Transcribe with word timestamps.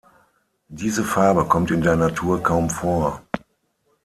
Diese 0.69 1.03
Farbe 1.03 1.45
kommt 1.45 1.69
in 1.69 1.81
der 1.83 1.95
Natur 1.95 2.41
kaum 2.41 2.71
vor. 2.71 3.21